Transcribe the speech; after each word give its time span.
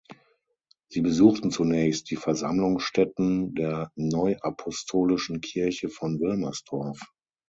Sie 0.89 1.01
besuchten 1.01 1.51
zunächst 1.51 2.09
die 2.09 2.15
Versammlungsstätten 2.15 3.53
der 3.53 3.91
Neuapostolischen 3.95 5.41
Kirche 5.41 5.89
von 5.89 6.19
Wilmersdorf. 6.19 6.99